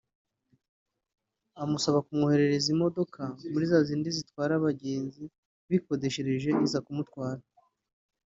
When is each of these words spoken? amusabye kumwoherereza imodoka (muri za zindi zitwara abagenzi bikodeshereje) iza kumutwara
amusabye 1.63 1.99
kumwoherereza 2.07 2.67
imodoka 2.75 3.21
(muri 3.51 3.65
za 3.71 3.79
zindi 3.87 4.09
zitwara 4.17 4.51
abagenzi 4.57 5.23
bikodeshereje) 5.69 6.49
iza 6.65 6.79
kumutwara 6.85 7.43